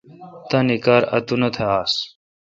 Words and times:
تانی 0.49 0.77
کار 0.85 1.01
اتونتھ 1.15 1.59
آس۔ 1.77 1.91